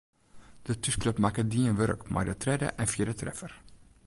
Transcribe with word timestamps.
De 0.67 0.73
thúsklup 0.81 1.17
makke 1.25 1.43
dien 1.53 1.77
wurk 1.79 2.01
mei 2.13 2.25
de 2.29 2.35
tredde 2.43 2.67
en 2.81 2.91
fjirde 2.93 3.15
treffer. 3.19 3.53